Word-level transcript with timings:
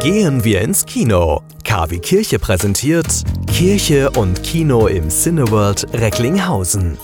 Gehen 0.00 0.42
wir 0.42 0.62
ins 0.62 0.86
Kino. 0.86 1.42
KW 1.64 1.98
Kirche 1.98 2.38
präsentiert 2.38 3.24
Kirche 3.46 4.10
und 4.10 4.42
Kino 4.42 4.86
im 4.86 5.10
Cineworld 5.10 5.86
Recklinghausen. 5.92 6.96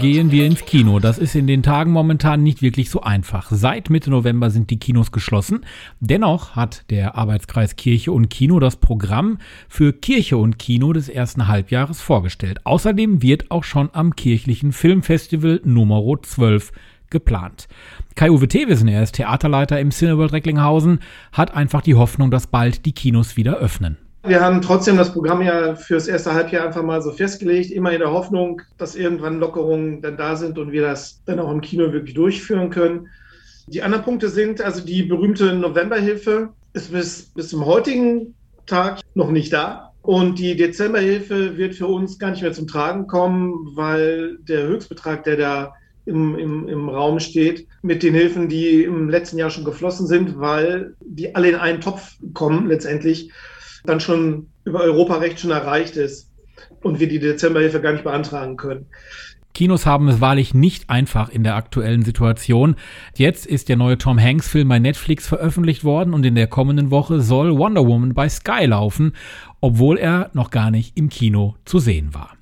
Gehen 0.00 0.30
wir 0.30 0.44
ins 0.44 0.64
Kino. 0.64 0.98
Das 0.98 1.18
ist 1.18 1.36
in 1.36 1.46
den 1.46 1.62
Tagen 1.62 1.92
momentan 1.92 2.42
nicht 2.42 2.60
wirklich 2.60 2.90
so 2.90 3.00
einfach. 3.00 3.50
Seit 3.50 3.90
Mitte 3.90 4.10
November 4.10 4.50
sind 4.50 4.70
die 4.70 4.78
Kinos 4.78 5.12
geschlossen. 5.12 5.64
Dennoch 6.00 6.56
hat 6.56 6.84
der 6.90 7.16
Arbeitskreis 7.16 7.76
Kirche 7.76 8.12
und 8.12 8.28
Kino 8.28 8.58
das 8.58 8.76
Programm 8.76 9.38
für 9.68 9.92
Kirche 9.92 10.36
und 10.36 10.58
Kino 10.58 10.92
des 10.92 11.08
ersten 11.08 11.48
Halbjahres 11.48 12.00
vorgestellt. 12.00 12.60
Außerdem 12.64 13.22
wird 13.22 13.50
auch 13.50 13.64
schon 13.64 13.88
am 13.92 14.16
kirchlichen 14.16 14.72
Filmfestival 14.72 15.60
Nummer 15.64 16.02
12 16.20 16.72
geplant. 17.10 17.68
Kai-Uwe 18.16 18.48
Thewissen, 18.48 18.88
er 18.88 19.02
ist 19.02 19.14
Theaterleiter 19.14 19.80
im 19.80 19.90
Cineworld 19.90 20.32
Recklinghausen, 20.32 21.00
hat 21.32 21.54
einfach 21.54 21.82
die 21.82 21.94
Hoffnung, 21.94 22.30
dass 22.30 22.46
bald 22.46 22.86
die 22.86 22.92
Kinos 22.92 23.36
wieder 23.36 23.56
öffnen. 23.56 23.96
Wir 24.26 24.40
haben 24.40 24.62
trotzdem 24.62 24.96
das 24.96 25.12
Programm 25.12 25.42
ja 25.42 25.74
fürs 25.74 26.08
erste 26.08 26.32
Halbjahr 26.32 26.66
einfach 26.66 26.82
mal 26.82 27.02
so 27.02 27.10
festgelegt, 27.10 27.70
immer 27.70 27.92
in 27.92 27.98
der 27.98 28.10
Hoffnung, 28.10 28.62
dass 28.78 28.96
irgendwann 28.96 29.38
Lockerungen 29.38 30.00
dann 30.00 30.16
da 30.16 30.36
sind 30.36 30.58
und 30.58 30.72
wir 30.72 30.80
das 30.80 31.22
dann 31.26 31.38
auch 31.38 31.50
im 31.50 31.60
Kino 31.60 31.92
wirklich 31.92 32.14
durchführen 32.14 32.70
können. 32.70 33.08
Die 33.66 33.82
anderen 33.82 34.04
Punkte 34.04 34.30
sind, 34.30 34.62
also 34.62 34.82
die 34.82 35.02
berühmte 35.02 35.54
Novemberhilfe 35.54 36.50
ist 36.72 36.90
bis, 36.90 37.32
bis 37.34 37.48
zum 37.50 37.66
heutigen 37.66 38.34
Tag 38.66 39.00
noch 39.14 39.30
nicht 39.30 39.52
da. 39.52 39.92
Und 40.00 40.38
die 40.38 40.56
Dezemberhilfe 40.56 41.56
wird 41.56 41.74
für 41.74 41.86
uns 41.86 42.18
gar 42.18 42.30
nicht 42.30 42.42
mehr 42.42 42.52
zum 42.52 42.66
Tragen 42.66 43.06
kommen, 43.06 43.72
weil 43.74 44.38
der 44.38 44.66
Höchstbetrag, 44.66 45.24
der 45.24 45.36
da 45.36 45.74
im, 46.06 46.38
im, 46.38 46.68
im 46.68 46.88
Raum 46.88 47.20
steht, 47.20 47.66
mit 47.82 48.02
den 48.02 48.14
Hilfen, 48.14 48.48
die 48.48 48.82
im 48.82 49.08
letzten 49.08 49.38
Jahr 49.38 49.50
schon 49.50 49.64
geflossen 49.64 50.06
sind, 50.06 50.38
weil 50.38 50.94
die 51.00 51.34
alle 51.34 51.48
in 51.48 51.54
einen 51.56 51.80
Topf 51.80 52.16
kommen 52.32 52.68
letztendlich, 52.68 53.30
dann 53.84 54.00
schon 54.00 54.48
über 54.64 54.80
Europarecht 54.80 55.40
schon 55.40 55.50
erreicht 55.50 55.96
ist 55.96 56.30
und 56.82 57.00
wir 57.00 57.08
die 57.08 57.18
Dezemberhilfe 57.18 57.80
gar 57.80 57.92
nicht 57.92 58.04
beantragen 58.04 58.56
können. 58.56 58.86
Kinos 59.54 59.86
haben 59.86 60.08
es 60.08 60.20
wahrlich 60.20 60.52
nicht 60.52 60.90
einfach 60.90 61.28
in 61.28 61.44
der 61.44 61.54
aktuellen 61.54 62.02
Situation. 62.02 62.74
Jetzt 63.14 63.46
ist 63.46 63.68
der 63.68 63.76
neue 63.76 63.96
Tom 63.98 64.20
Hanks 64.20 64.48
Film 64.48 64.68
bei 64.68 64.80
Netflix 64.80 65.28
veröffentlicht 65.28 65.84
worden 65.84 66.12
und 66.12 66.26
in 66.26 66.34
der 66.34 66.48
kommenden 66.48 66.90
Woche 66.90 67.20
soll 67.20 67.56
Wonder 67.56 67.86
Woman 67.86 68.14
bei 68.14 68.28
Sky 68.28 68.66
laufen, 68.66 69.12
obwohl 69.60 69.96
er 69.96 70.30
noch 70.34 70.50
gar 70.50 70.72
nicht 70.72 70.96
im 70.98 71.08
Kino 71.08 71.54
zu 71.64 71.78
sehen 71.78 72.14
war. 72.14 72.32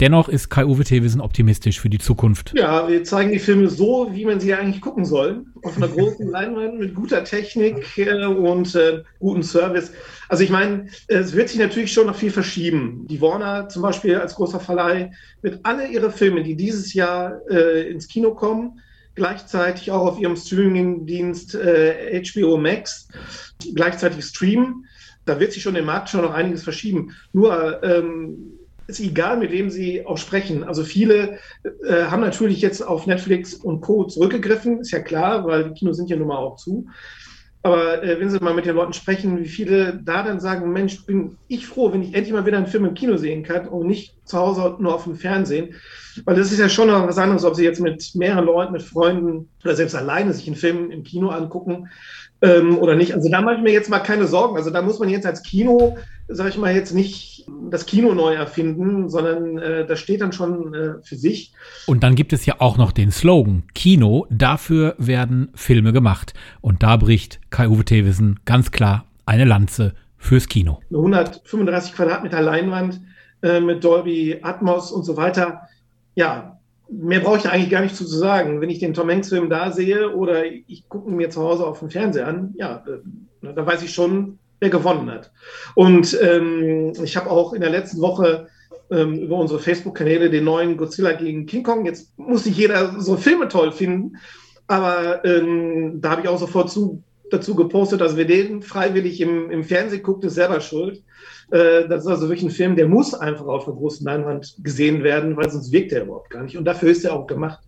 Dennoch 0.00 0.30
ist 0.30 0.48
Kai-Uwe 0.48 0.82
Thewissen 0.82 1.20
optimistisch 1.20 1.78
für 1.78 1.90
die 1.90 1.98
Zukunft. 1.98 2.54
Ja, 2.56 2.88
wir 2.88 3.04
zeigen 3.04 3.32
die 3.32 3.38
Filme 3.38 3.68
so, 3.68 4.08
wie 4.12 4.24
man 4.24 4.40
sie 4.40 4.54
eigentlich 4.54 4.80
gucken 4.80 5.04
soll. 5.04 5.44
Auf 5.62 5.76
einer 5.76 5.88
großen 5.88 6.26
Leinwand 6.30 6.78
mit 6.78 6.94
guter 6.94 7.22
Technik 7.22 7.98
äh, 7.98 8.24
und 8.24 8.74
äh, 8.74 9.02
gutem 9.18 9.42
Service. 9.42 9.92
Also 10.30 10.42
ich 10.42 10.48
meine, 10.48 10.86
es 11.08 11.34
wird 11.34 11.50
sich 11.50 11.58
natürlich 11.58 11.92
schon 11.92 12.06
noch 12.06 12.14
viel 12.14 12.30
verschieben. 12.30 13.06
Die 13.10 13.20
Warner 13.20 13.68
zum 13.68 13.82
Beispiel 13.82 14.16
als 14.16 14.34
großer 14.36 14.58
Verleih 14.58 15.10
wird 15.42 15.60
alle 15.64 15.86
ihre 15.86 16.10
Filme, 16.10 16.42
die 16.42 16.56
dieses 16.56 16.94
Jahr 16.94 17.38
äh, 17.50 17.90
ins 17.90 18.08
Kino 18.08 18.34
kommen, 18.34 18.80
gleichzeitig 19.16 19.90
auch 19.90 20.06
auf 20.06 20.18
ihrem 20.18 20.36
Streaming-Dienst 20.36 21.56
äh, 21.56 22.22
HBO 22.24 22.56
Max 22.56 23.08
gleichzeitig 23.74 24.24
streamen. 24.24 24.86
Da 25.26 25.38
wird 25.38 25.52
sich 25.52 25.62
schon 25.62 25.76
im 25.76 25.84
Markt 25.84 26.08
schon 26.08 26.22
noch 26.22 26.32
einiges 26.32 26.62
verschieben. 26.62 27.14
Nur 27.32 27.82
ähm, 27.84 28.59
ist 28.86 29.00
egal, 29.00 29.36
mit 29.36 29.50
wem 29.52 29.70
sie 29.70 30.04
auch 30.06 30.18
sprechen. 30.18 30.64
Also 30.64 30.84
viele 30.84 31.38
äh, 31.84 32.04
haben 32.04 32.20
natürlich 32.20 32.60
jetzt 32.60 32.82
auf 32.82 33.06
Netflix 33.06 33.54
und 33.54 33.80
Co. 33.80 34.04
zurückgegriffen, 34.04 34.80
ist 34.80 34.90
ja 34.90 35.00
klar, 35.00 35.46
weil 35.46 35.64
die 35.64 35.74
Kinos 35.74 35.96
sind 35.96 36.10
ja 36.10 36.16
nun 36.16 36.28
mal 36.28 36.38
auch 36.38 36.56
zu. 36.56 36.86
Aber 37.62 38.02
äh, 38.02 38.18
wenn 38.18 38.30
Sie 38.30 38.38
mal 38.38 38.54
mit 38.54 38.64
den 38.64 38.74
Leuten 38.74 38.94
sprechen, 38.94 39.38
wie 39.38 39.48
viele 39.48 40.00
da 40.02 40.22
dann 40.22 40.40
sagen, 40.40 40.72
Mensch, 40.72 41.04
bin 41.04 41.36
ich 41.46 41.66
froh, 41.66 41.92
wenn 41.92 42.02
ich 42.02 42.14
endlich 42.14 42.32
mal 42.32 42.46
wieder 42.46 42.56
einen 42.56 42.66
Film 42.66 42.86
im 42.86 42.94
Kino 42.94 43.18
sehen 43.18 43.42
kann 43.42 43.68
und 43.68 43.86
nicht 43.86 44.14
zu 44.24 44.38
Hause 44.38 44.76
nur 44.78 44.94
auf 44.94 45.04
dem 45.04 45.14
Fernsehen. 45.14 45.74
Weil 46.24 46.36
das 46.36 46.52
ist 46.52 46.58
ja 46.58 46.70
schon 46.70 46.88
noch 46.88 47.06
was 47.06 47.18
anderes, 47.18 47.44
ob 47.44 47.54
Sie 47.54 47.64
jetzt 47.64 47.80
mit 47.80 48.14
mehreren 48.14 48.46
Leuten, 48.46 48.72
mit 48.72 48.82
Freunden 48.82 49.50
oder 49.62 49.76
selbst 49.76 49.94
alleine 49.94 50.32
sich 50.32 50.46
einen 50.46 50.56
Film 50.56 50.90
im 50.90 51.02
Kino 51.02 51.28
angucken 51.28 51.88
ähm, 52.40 52.78
oder 52.78 52.94
nicht. 52.94 53.12
Also 53.14 53.28
da 53.28 53.42
mache 53.42 53.56
ich 53.56 53.62
mir 53.62 53.72
jetzt 53.72 53.90
mal 53.90 53.98
keine 53.98 54.26
Sorgen. 54.26 54.56
Also 54.56 54.70
da 54.70 54.80
muss 54.80 54.98
man 54.98 55.10
jetzt 55.10 55.26
als 55.26 55.42
Kino, 55.42 55.98
sage 56.30 56.50
ich 56.50 56.58
mal, 56.58 56.74
jetzt 56.74 56.94
nicht 56.94 57.46
das 57.70 57.86
Kino 57.86 58.14
neu 58.14 58.34
erfinden, 58.34 59.08
sondern 59.08 59.58
äh, 59.58 59.86
das 59.86 59.98
steht 59.98 60.20
dann 60.20 60.32
schon 60.32 60.74
äh, 60.74 60.94
für 61.02 61.16
sich. 61.16 61.52
Und 61.86 62.02
dann 62.02 62.14
gibt 62.14 62.32
es 62.32 62.46
ja 62.46 62.56
auch 62.58 62.78
noch 62.78 62.92
den 62.92 63.10
Slogan 63.10 63.64
Kino, 63.74 64.26
dafür 64.30 64.94
werden 64.98 65.50
Filme 65.54 65.92
gemacht. 65.92 66.34
Und 66.60 66.82
da 66.82 66.96
bricht 66.96 67.40
Kai-Uwe 67.50 67.84
Thewissen 67.84 68.40
ganz 68.44 68.70
klar 68.70 69.04
eine 69.26 69.44
Lanze 69.44 69.94
fürs 70.18 70.48
Kino. 70.48 70.80
Eine 70.90 70.98
135 70.98 71.94
Quadratmeter 71.94 72.42
Leinwand 72.42 73.00
äh, 73.42 73.60
mit 73.60 73.82
Dolby 73.82 74.38
Atmos 74.42 74.92
und 74.92 75.04
so 75.04 75.16
weiter. 75.16 75.62
Ja, 76.14 76.58
mehr 76.90 77.20
brauche 77.20 77.38
ich 77.38 77.48
eigentlich 77.48 77.70
gar 77.70 77.82
nicht 77.82 77.96
zu 77.96 78.06
sagen. 78.06 78.60
Wenn 78.60 78.70
ich 78.70 78.78
den 78.78 78.94
Tom 78.94 79.10
Hanks-Film 79.10 79.48
da 79.48 79.72
sehe 79.72 80.14
oder 80.14 80.44
ich 80.44 80.88
gucke 80.88 81.10
mir 81.10 81.30
zu 81.30 81.42
Hause 81.42 81.66
auf 81.66 81.78
dem 81.80 81.90
Fernseher 81.90 82.28
an, 82.28 82.54
ja, 82.56 82.84
äh, 82.86 83.54
da 83.54 83.64
weiß 83.64 83.82
ich 83.82 83.92
schon, 83.92 84.38
wer 84.60 84.70
gewonnen 84.70 85.10
hat. 85.10 85.32
Und 85.74 86.16
ähm, 86.22 86.92
ich 87.02 87.16
habe 87.16 87.30
auch 87.30 87.52
in 87.52 87.60
der 87.60 87.70
letzten 87.70 88.00
Woche 88.00 88.48
ähm, 88.90 89.18
über 89.18 89.36
unsere 89.36 89.60
Facebook-Kanäle 89.60 90.30
den 90.30 90.44
neuen 90.44 90.76
Godzilla 90.76 91.12
gegen 91.12 91.46
King 91.46 91.62
Kong. 91.62 91.86
Jetzt 91.86 92.16
muss 92.18 92.46
nicht 92.46 92.58
jeder 92.58 93.00
so 93.00 93.16
Filme 93.16 93.48
toll 93.48 93.72
finden, 93.72 94.16
aber 94.66 95.24
ähm, 95.24 96.00
da 96.00 96.10
habe 96.10 96.22
ich 96.22 96.28
auch 96.28 96.38
sofort 96.38 96.70
zu, 96.70 97.02
dazu 97.30 97.54
gepostet, 97.54 98.00
dass 98.00 98.16
wer 98.16 98.24
den 98.24 98.62
freiwillig 98.62 99.20
im, 99.20 99.50
im 99.50 99.64
Fernsehen 99.64 100.02
guckt, 100.02 100.24
ist 100.24 100.34
selber 100.34 100.60
schuld. 100.60 101.02
Äh, 101.50 101.88
das 101.88 102.02
ist 102.02 102.06
also 102.06 102.28
wirklich 102.28 102.44
ein 102.44 102.50
Film, 102.50 102.76
der 102.76 102.88
muss 102.88 103.14
einfach 103.14 103.46
auf 103.46 103.64
der 103.64 103.74
großen 103.74 104.04
Leinwand 104.04 104.56
gesehen 104.62 105.02
werden, 105.02 105.36
weil 105.36 105.50
sonst 105.50 105.72
wirkt 105.72 105.92
er 105.92 106.04
überhaupt 106.04 106.30
gar 106.30 106.42
nicht. 106.42 106.56
Und 106.56 106.64
dafür 106.64 106.90
ist 106.90 107.04
er 107.04 107.14
auch 107.14 107.26
gemacht. 107.26 107.60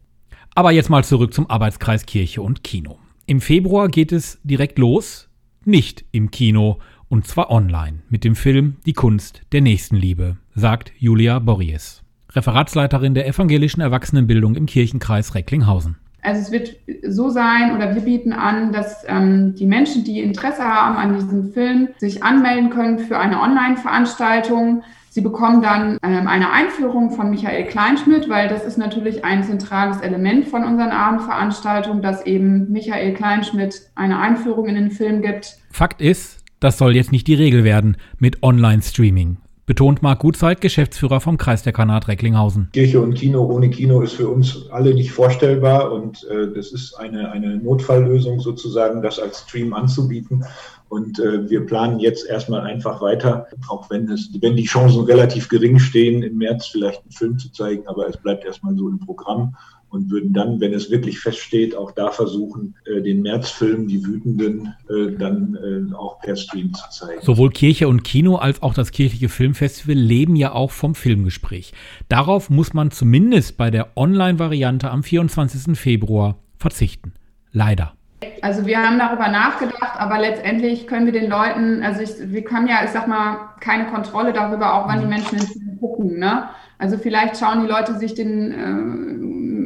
Aber 0.55 0.71
jetzt 0.71 0.91
mal 0.91 1.03
zurück 1.03 1.33
zum 1.33 1.49
Arbeitskreis 1.49 2.05
Kirche 2.05 2.43
und 2.43 2.63
Kino. 2.63 2.99
Im 3.27 3.41
Februar 3.41 3.89
geht 3.89 4.13
es 4.13 4.39
direkt 4.43 4.79
los, 4.79 5.29
nicht 5.67 6.05
im 6.13 6.31
Kino, 6.31 6.79
und 7.09 7.27
zwar 7.27 7.51
online, 7.51 7.99
mit 8.09 8.25
dem 8.25 8.35
Film 8.35 8.77
Die 8.87 8.93
Kunst 8.95 9.43
der 9.53 9.61
Nächstenliebe, 9.61 10.37
sagt 10.55 10.93
Julia 10.99 11.39
Borries, 11.39 12.03
Referatsleiterin 12.33 13.15
der 13.15 13.27
evangelischen 13.27 13.81
Erwachsenenbildung 13.81 14.55
im 14.55 14.67
Kirchenkreis 14.67 15.35
Recklinghausen. 15.35 15.97
Also 16.23 16.41
es 16.41 16.53
wird 16.53 16.77
so 17.07 17.31
sein 17.31 17.75
oder 17.75 17.95
wir 17.95 18.03
bieten 18.03 18.33
an, 18.33 18.73
dass 18.73 19.05
ähm, 19.09 19.55
die 19.57 19.67
Menschen, 19.67 20.05
die 20.05 20.21
Interesse 20.21 20.63
haben 20.63 20.97
an 20.97 21.15
diesem 21.15 21.53
Film, 21.53 21.89
sich 21.99 22.23
anmelden 22.23 22.71
können 22.71 23.01
für 23.01 23.19
eine 23.19 23.41
Online-Veranstaltung. 23.41 24.85
Sie 25.15 25.21
bekommen 25.21 25.61
dann 25.61 25.99
ähm, 26.03 26.27
eine 26.27 26.53
Einführung 26.53 27.11
von 27.11 27.29
Michael 27.29 27.67
Kleinschmidt, 27.67 28.31
weil 28.31 28.49
das 28.49 28.65
ist 28.65 28.79
natürlich 28.79 29.27
ein 29.27 29.45
zentrales 29.45 30.01
Element 30.01 30.47
von 30.47 30.65
unseren 30.65 30.89
Abendveranstaltungen, 30.89 32.01
dass 32.01 32.25
eben 32.25 32.73
Michael 32.73 33.13
Kleinschmidt 33.13 33.91
eine 33.95 34.19
Einführung 34.19 34.69
in 34.69 34.75
den 34.75 34.91
Film 34.91 35.21
gibt. 35.21 35.59
Fakt 35.71 36.01
ist, 36.01 36.39
das 36.61 36.79
soll 36.79 36.97
jetzt 36.97 37.13
nicht 37.13 37.27
die 37.27 37.35
Regel 37.35 37.63
werden 37.63 37.99
mit 38.21 38.43
Online-Streaming 38.43 39.37
betont 39.67 40.03
Marc 40.03 40.21
Gutzeit, 40.21 40.61
Geschäftsführer 40.61 41.21
vom 41.21 41.39
Kreis 41.39 41.63
der 41.63 41.73
Kanat 41.73 42.09
Recklinghausen. 42.09 42.69
Kirche 42.73 43.01
und 43.01 43.15
Kino 43.15 43.45
ohne 43.45 43.71
Kino 43.71 44.01
ist 44.01 44.15
für 44.15 44.29
uns 44.29 44.69
alle 44.71 44.95
nicht 44.95 45.13
vorstellbar 45.13 45.93
und 45.93 46.25
äh, 46.25 46.53
das 46.53 46.73
ist 46.73 46.95
eine, 46.95 47.31
eine 47.31 47.57
Notfalllösung 47.59 48.41
sozusagen, 48.41 49.03
das 49.03 49.19
als 49.19 49.41
Stream 49.43 49.73
anzubieten. 49.73 50.45
Und 50.89 51.19
äh, 51.21 51.49
wir 51.49 51.65
planen 51.65 52.01
jetzt 52.01 52.29
erstmal 52.29 52.63
einfach 52.63 53.01
weiter, 53.01 53.47
auch 53.69 53.89
wenn, 53.89 54.11
es, 54.11 54.29
wenn 54.41 54.57
die 54.57 54.65
Chancen 54.67 55.05
relativ 55.05 55.49
gering 55.49 55.79
stehen, 55.79 56.23
im 56.23 56.37
März 56.37 56.67
vielleicht 56.67 57.03
einen 57.03 57.13
Film 57.13 57.39
zu 57.39 57.51
zeigen, 57.51 57.87
aber 57.87 58.09
es 58.09 58.17
bleibt 58.19 58.45
erstmal 58.45 58.77
so 58.77 58.89
im 58.89 58.99
Programm 58.99 59.55
und 59.93 60.11
würden 60.11 60.33
dann, 60.33 60.59
wenn 60.61 60.73
es 60.73 60.91
wirklich 60.91 61.21
feststeht, 61.21 61.77
auch 61.77 61.93
da 61.93 62.11
versuchen, 62.11 62.75
äh, 62.87 63.03
den 63.03 63.21
Märzfilm, 63.21 63.89
die 63.89 64.05
Wütenden, 64.05 64.75
äh, 64.89 65.13
dann 65.19 65.57
äh, 65.57 65.95
auch 65.95 66.19
per 66.21 66.35
Stream 66.35 66.73
zu 66.73 66.89
zeigen. 66.91 67.21
Sowohl 67.21 67.51
Kirche 67.51 67.89
und 67.89 68.03
Kino 68.03 68.37
als 68.37 68.63
auch 68.63 68.73
das 68.73 68.91
kirchliche 68.91 69.29
Filmfestival 69.29 69.95
leben 69.95 70.35
ja 70.35 70.53
auch 70.53 70.71
vom 70.71 70.95
Filmgespräch. 70.95 71.75
Darauf 72.09 72.49
muss 72.49 72.73
man 72.73 72.91
zumindest 72.91 73.59
bei 73.59 73.71
der 73.71 73.97
Online-Variante 73.97 74.91
am 74.91 75.03
24. 75.03 75.79
Februar 75.79 76.39
verzichten. 76.57 77.13
Leider. 77.53 77.93
Also 78.41 78.67
wir 78.67 78.79
haben 78.79 78.99
darüber 78.99 79.29
nachgedacht, 79.29 79.99
aber 79.99 80.19
letztendlich 80.19 80.87
können 80.87 81.07
wir 81.07 81.13
den 81.13 81.29
Leuten, 81.29 81.83
also 81.83 82.01
ich, 82.01 82.33
wir 82.33 82.45
können 82.45 82.69
ja, 82.69 82.83
ich 82.85 82.91
sag 82.91 83.09
mal, 83.09 83.51
keine 83.61 83.87
Kontrolle 83.87 84.33
darüber, 84.33 84.75
auch 84.75 84.89
wann 84.89 85.01
die 85.01 85.07
Menschen 85.07 85.39
den 85.39 85.47
Film 85.47 85.79
gucken. 85.79 86.19
Ne? 86.19 86.49
Also 86.79 86.99
vielleicht 86.99 87.37
schauen 87.37 87.63
die 87.63 87.69
Leute 87.69 87.97
sich 87.97 88.15
den 88.15 88.53
äh, 88.53 89.22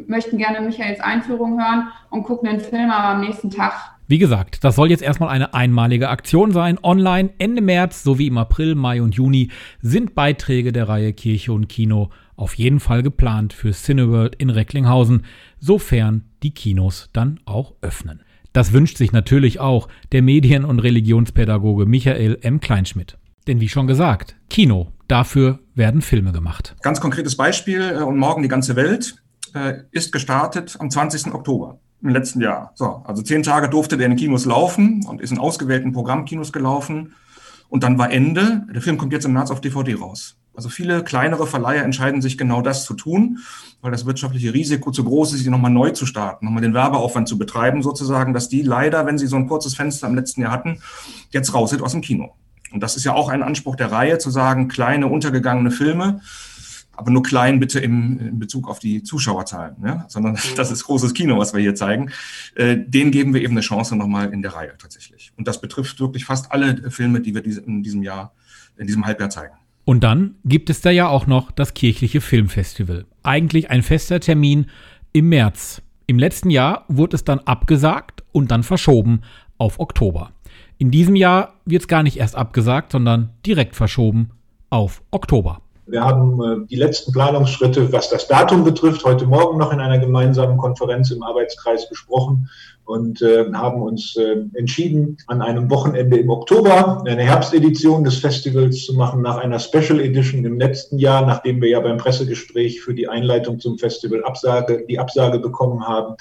möchten 0.08 0.38
gerne 0.38 0.60
Michaels 0.60 1.00
Einführung 1.00 1.60
hören 1.60 1.88
und 2.10 2.24
gucken 2.24 2.48
den 2.48 2.60
Film 2.60 2.90
aber 2.90 3.14
am 3.14 3.20
nächsten 3.20 3.50
Tag. 3.50 3.96
Wie 4.08 4.18
gesagt, 4.18 4.62
das 4.62 4.76
soll 4.76 4.90
jetzt 4.90 5.02
erstmal 5.02 5.30
eine 5.30 5.52
einmalige 5.52 6.08
Aktion 6.08 6.52
sein. 6.52 6.78
Online 6.80 7.30
Ende 7.38 7.60
März 7.60 8.04
sowie 8.04 8.28
im 8.28 8.38
April, 8.38 8.76
Mai 8.76 9.02
und 9.02 9.16
Juni 9.16 9.50
sind 9.80 10.14
Beiträge 10.14 10.70
der 10.70 10.88
Reihe 10.88 11.12
Kirche 11.12 11.52
und 11.52 11.68
Kino 11.68 12.10
auf 12.36 12.54
jeden 12.54 12.78
Fall 12.78 13.02
geplant 13.02 13.52
für 13.52 13.72
Cineworld 13.72 14.36
in 14.36 14.50
Recklinghausen, 14.50 15.24
sofern 15.58 16.24
die 16.42 16.52
Kinos 16.52 17.08
dann 17.12 17.40
auch 17.46 17.74
öffnen. 17.80 18.22
Das 18.52 18.72
wünscht 18.72 18.96
sich 18.96 19.12
natürlich 19.12 19.58
auch 19.58 19.88
der 20.12 20.22
Medien- 20.22 20.64
und 20.64 20.78
Religionspädagoge 20.78 21.84
Michael 21.84 22.38
M. 22.42 22.60
Kleinschmidt. 22.60 23.18
Denn 23.46 23.60
wie 23.60 23.68
schon 23.68 23.86
gesagt, 23.86 24.36
Kino, 24.48 24.92
dafür 25.08 25.58
werden 25.74 26.00
Filme 26.00 26.32
gemacht. 26.32 26.74
Ganz 26.82 27.00
konkretes 27.00 27.36
Beispiel 27.36 27.96
äh, 27.98 28.02
und 28.02 28.16
morgen 28.16 28.42
die 28.42 28.48
ganze 28.48 28.76
Welt 28.76 29.22
äh, 29.56 29.84
ist 29.90 30.12
gestartet 30.12 30.76
am 30.78 30.90
20. 30.90 31.32
Oktober 31.34 31.78
im 32.02 32.10
letzten 32.10 32.40
Jahr. 32.40 32.72
So, 32.74 33.02
also 33.04 33.22
zehn 33.22 33.42
Tage 33.42 33.68
durfte 33.68 33.96
der 33.96 34.06
in 34.06 34.16
Kinos 34.16 34.44
laufen 34.44 35.04
und 35.06 35.20
ist 35.20 35.32
in 35.32 35.38
ausgewählten 35.38 35.92
Programmkinos 35.92 36.52
gelaufen. 36.52 37.14
Und 37.68 37.82
dann 37.82 37.98
war 37.98 38.12
Ende. 38.12 38.64
Der 38.72 38.82
Film 38.82 38.98
kommt 38.98 39.12
jetzt 39.12 39.24
im 39.24 39.32
März 39.32 39.50
auf 39.50 39.60
DVD 39.60 39.94
raus. 39.94 40.36
Also 40.54 40.68
viele 40.68 41.04
kleinere 41.04 41.46
Verleiher 41.46 41.84
entscheiden 41.84 42.22
sich 42.22 42.38
genau 42.38 42.62
das 42.62 42.84
zu 42.84 42.94
tun, 42.94 43.38
weil 43.82 43.90
das 43.90 44.06
wirtschaftliche 44.06 44.54
Risiko 44.54 44.90
zu 44.90 45.04
groß 45.04 45.34
ist, 45.34 45.40
sie 45.40 45.50
nochmal 45.50 45.70
neu 45.70 45.90
zu 45.90 46.06
starten, 46.06 46.46
nochmal 46.46 46.62
den 46.62 46.72
Werbeaufwand 46.72 47.28
zu 47.28 47.36
betreiben, 47.36 47.82
sozusagen, 47.82 48.32
dass 48.32 48.48
die 48.48 48.62
leider, 48.62 49.04
wenn 49.04 49.18
sie 49.18 49.26
so 49.26 49.36
ein 49.36 49.48
kurzes 49.48 49.74
Fenster 49.74 50.06
im 50.06 50.14
letzten 50.14 50.40
Jahr 50.40 50.52
hatten, 50.52 50.80
jetzt 51.30 51.52
raus 51.52 51.70
sind 51.70 51.82
aus 51.82 51.92
dem 51.92 52.00
Kino. 52.00 52.34
Und 52.72 52.82
das 52.82 52.96
ist 52.96 53.04
ja 53.04 53.12
auch 53.12 53.28
ein 53.28 53.42
Anspruch 53.42 53.76
der 53.76 53.92
Reihe, 53.92 54.18
zu 54.18 54.30
sagen, 54.30 54.68
kleine, 54.68 55.08
untergegangene 55.08 55.70
Filme, 55.70 56.20
aber 56.96 57.10
nur 57.10 57.22
klein 57.22 57.60
bitte 57.60 57.80
im, 57.80 58.18
in 58.18 58.38
Bezug 58.38 58.68
auf 58.68 58.78
die 58.78 59.02
Zuschauerzahlen, 59.02 59.76
ja? 59.84 60.04
sondern 60.08 60.32
mhm. 60.34 60.56
das 60.56 60.70
ist 60.70 60.84
großes 60.84 61.14
Kino, 61.14 61.38
was 61.38 61.54
wir 61.54 61.60
hier 61.60 61.74
zeigen. 61.74 62.10
Äh, 62.54 62.76
den 62.78 63.10
geben 63.10 63.34
wir 63.34 63.42
eben 63.42 63.52
eine 63.52 63.60
Chance 63.60 63.96
nochmal 63.96 64.32
in 64.32 64.42
der 64.42 64.54
Reihe 64.54 64.74
tatsächlich. 64.78 65.32
Und 65.36 65.48
das 65.48 65.60
betrifft 65.60 66.00
wirklich 66.00 66.24
fast 66.24 66.52
alle 66.52 66.90
Filme, 66.90 67.20
die 67.20 67.34
wir 67.34 67.44
in 67.44 67.82
diesem 67.82 68.02
Jahr, 68.02 68.32
in 68.76 68.86
diesem 68.86 69.06
Halbjahr 69.06 69.30
zeigen. 69.30 69.54
Und 69.84 70.02
dann 70.02 70.34
gibt 70.44 70.68
es 70.68 70.80
da 70.80 70.90
ja 70.90 71.08
auch 71.08 71.26
noch 71.26 71.52
das 71.52 71.74
kirchliche 71.74 72.20
Filmfestival. 72.20 73.06
Eigentlich 73.22 73.70
ein 73.70 73.82
fester 73.82 74.18
Termin 74.18 74.66
im 75.12 75.28
März. 75.28 75.80
Im 76.08 76.18
letzten 76.18 76.50
Jahr 76.50 76.84
wurde 76.88 77.16
es 77.16 77.24
dann 77.24 77.38
abgesagt 77.40 78.24
und 78.32 78.50
dann 78.50 78.62
verschoben 78.62 79.22
auf 79.58 79.78
Oktober. 79.78 80.32
In 80.78 80.90
diesem 80.90 81.16
Jahr 81.16 81.54
wird 81.64 81.82
es 81.82 81.88
gar 81.88 82.02
nicht 82.02 82.18
erst 82.18 82.36
abgesagt, 82.36 82.92
sondern 82.92 83.30
direkt 83.46 83.76
verschoben 83.76 84.30
auf 84.70 85.02
Oktober. 85.10 85.62
Wir 85.86 86.04
haben 86.04 86.42
äh, 86.42 86.66
die 86.66 86.76
letzten 86.76 87.12
Planungsschritte, 87.12 87.92
was 87.92 88.10
das 88.10 88.26
Datum 88.26 88.64
betrifft, 88.64 89.04
heute 89.04 89.24
Morgen 89.24 89.56
noch 89.56 89.72
in 89.72 89.78
einer 89.78 89.98
gemeinsamen 89.98 90.56
Konferenz 90.56 91.12
im 91.12 91.22
Arbeitskreis 91.22 91.88
besprochen 91.88 92.50
und 92.84 93.22
äh, 93.22 93.46
haben 93.52 93.82
uns 93.82 94.16
äh, 94.16 94.44
entschieden, 94.54 95.16
an 95.28 95.42
einem 95.42 95.70
Wochenende 95.70 96.16
im 96.16 96.28
Oktober 96.28 97.04
eine 97.06 97.22
Herbstedition 97.22 98.02
des 98.02 98.16
Festivals 98.18 98.84
zu 98.84 98.94
machen, 98.94 99.22
nach 99.22 99.36
einer 99.36 99.60
Special 99.60 100.00
Edition 100.00 100.44
im 100.44 100.58
letzten 100.58 100.98
Jahr, 100.98 101.24
nachdem 101.24 101.62
wir 101.62 101.68
ja 101.68 101.78
beim 101.78 101.98
Pressegespräch 101.98 102.80
für 102.80 102.94
die 102.94 103.08
Einleitung 103.08 103.60
zum 103.60 103.78
Festival 103.78 104.24
Absage, 104.24 104.84
die 104.88 104.98
Absage 104.98 105.38
bekommen 105.38 105.86
haben 105.86 106.16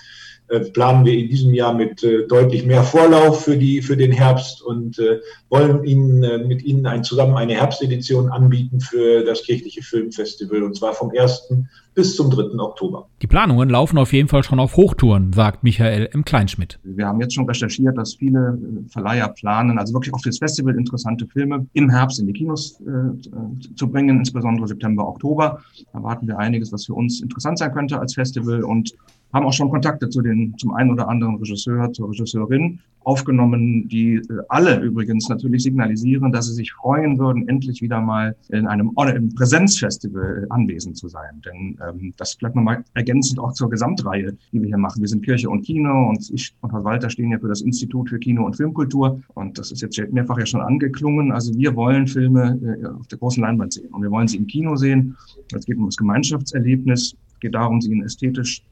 planen 0.73 1.05
wir 1.05 1.17
in 1.17 1.27
diesem 1.27 1.53
Jahr 1.53 1.73
mit 1.73 2.03
äh, 2.03 2.27
deutlich 2.27 2.65
mehr 2.65 2.83
Vorlauf 2.83 3.43
für, 3.43 3.57
die, 3.57 3.81
für 3.81 3.97
den 3.97 4.11
Herbst 4.11 4.61
und 4.61 4.99
äh, 4.99 5.19
wollen 5.49 5.83
Ihnen 5.83 6.47
mit 6.47 6.63
Ihnen 6.63 6.85
ein, 6.85 7.03
zusammen 7.03 7.35
eine 7.35 7.53
Herbstedition 7.53 8.29
anbieten 8.29 8.79
für 8.79 9.23
das 9.23 9.43
kirchliche 9.43 9.81
Filmfestival 9.81 10.63
und 10.63 10.75
zwar 10.75 10.93
vom 10.93 11.11
1. 11.17 11.53
bis 11.95 12.15
zum 12.15 12.29
3. 12.29 12.59
Oktober. 12.59 13.07
Die 13.21 13.27
Planungen 13.27 13.69
laufen 13.69 13.97
auf 13.97 14.13
jeden 14.13 14.27
Fall 14.27 14.43
schon 14.43 14.59
auf 14.59 14.75
Hochtouren, 14.77 15.33
sagt 15.33 15.63
Michael 15.63 16.09
M. 16.13 16.25
Kleinschmidt. 16.25 16.79
Wir 16.83 17.07
haben 17.07 17.19
jetzt 17.21 17.33
schon 17.33 17.47
recherchiert, 17.47 17.97
dass 17.97 18.15
viele 18.15 18.57
Verleiher 18.89 19.29
planen, 19.29 19.79
also 19.79 19.93
wirklich 19.93 20.13
auf 20.13 20.21
das 20.21 20.37
Festival 20.37 20.75
interessante 20.75 21.25
Filme 21.25 21.65
im 21.73 21.89
Herbst 21.89 22.19
in 22.19 22.27
die 22.27 22.33
Kinos 22.33 22.81
äh, 22.81 23.75
zu 23.75 23.87
bringen, 23.89 24.19
insbesondere 24.19 24.67
September, 24.67 25.07
Oktober. 25.07 25.61
Da 25.93 26.03
warten 26.03 26.27
wir 26.27 26.37
einiges, 26.37 26.71
was 26.71 26.85
für 26.85 26.93
uns 26.93 27.21
interessant 27.21 27.57
sein 27.57 27.73
könnte 27.73 27.99
als 27.99 28.13
Festival 28.13 28.63
und 28.63 28.93
haben 29.35 29.45
auch 29.45 29.53
schon 29.53 29.69
Kontakte 29.69 30.09
zu 30.09 30.21
den, 30.21 30.57
zum 30.57 30.73
einen 30.73 30.91
oder 30.91 31.09
anderen 31.09 31.35
Regisseur, 31.35 31.91
zur 31.91 32.09
Regisseurin 32.09 32.79
aufgenommen, 33.03 33.87
die 33.89 34.15
äh, 34.15 34.23
alle 34.47 34.79
übrigens 34.79 35.27
natürlich 35.27 35.63
signalisieren, 35.63 36.31
dass 36.31 36.47
sie 36.47 36.53
sich 36.53 36.71
freuen 36.71 37.19
würden, 37.19 37.47
endlich 37.49 37.81
wieder 37.81 37.99
mal 37.99 38.35
in 38.49 38.65
einem 38.65 38.91
im 39.13 39.35
Präsenzfestival 39.35 40.47
anwesend 40.49 40.97
zu 40.97 41.09
sein. 41.09 41.41
Denn 41.45 41.77
ähm, 41.85 42.13
das 42.17 42.33
vielleicht 42.33 42.55
nochmal 42.55 42.83
ergänzend 42.93 43.39
auch 43.39 43.51
zur 43.51 43.69
Gesamtreihe, 43.69 44.37
die 44.53 44.61
wir 44.61 44.67
hier 44.67 44.77
machen. 44.77 45.01
Wir 45.01 45.09
sind 45.09 45.23
Kirche 45.23 45.49
und 45.49 45.63
Kino 45.63 46.09
und 46.09 46.29
ich 46.31 46.55
und 46.61 46.71
Herr 46.71 46.85
Walter 46.85 47.09
stehen 47.09 47.31
ja 47.31 47.37
für 47.37 47.49
das 47.49 47.61
Institut 47.61 48.09
für 48.09 48.19
Kino 48.19 48.45
und 48.45 48.55
Filmkultur 48.55 49.21
und 49.33 49.59
das 49.59 49.71
ist 49.71 49.81
jetzt 49.81 49.99
mehrfach 50.13 50.39
ja 50.39 50.45
schon 50.45 50.61
angeklungen. 50.61 51.33
Also 51.33 51.53
wir 51.55 51.75
wollen 51.75 52.07
Filme 52.07 52.57
äh, 52.63 52.85
auf 52.87 53.07
der 53.07 53.17
großen 53.17 53.43
Leinwand 53.43 53.73
sehen 53.73 53.93
und 53.93 54.01
wir 54.01 54.11
wollen 54.11 54.29
sie 54.29 54.37
im 54.37 54.47
Kino 54.47 54.77
sehen. 54.77 55.17
Es 55.53 55.65
geht 55.65 55.77
um 55.77 55.85
das 55.87 55.97
Gemeinschaftserlebnis, 55.97 57.17
es 57.33 57.39
geht 57.41 57.53
darum, 57.53 57.81
sie 57.81 57.91
in 57.91 58.01
ästhetisch 58.01 58.63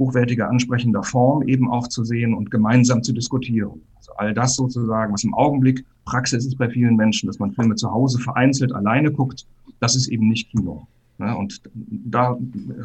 hochwertiger, 0.00 0.50
ansprechender 0.50 1.04
Form 1.04 1.46
eben 1.46 1.70
auch 1.70 1.86
zu 1.86 2.02
sehen 2.02 2.34
und 2.34 2.50
gemeinsam 2.50 3.04
zu 3.04 3.12
diskutieren. 3.12 3.82
Also 3.96 4.12
all 4.16 4.34
das 4.34 4.56
sozusagen, 4.56 5.12
was 5.12 5.22
im 5.22 5.34
Augenblick 5.34 5.84
Praxis 6.04 6.44
ist 6.44 6.58
bei 6.58 6.68
vielen 6.68 6.96
Menschen, 6.96 7.28
dass 7.28 7.38
man 7.38 7.52
Filme 7.52 7.76
zu 7.76 7.92
Hause 7.92 8.18
vereinzelt 8.18 8.72
alleine 8.72 9.12
guckt, 9.12 9.46
das 9.78 9.94
ist 9.94 10.08
eben 10.08 10.28
nicht 10.28 10.50
Kino. 10.50 10.88
Und 11.18 11.60
da 11.74 12.38